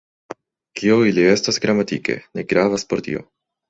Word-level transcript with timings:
Kio 0.79 0.95
ili 1.11 1.27
estas 1.35 1.63
gramatike, 1.69 2.19
ne 2.37 2.51
gravas 2.55 2.91
por 2.93 3.09
tio. 3.11 3.29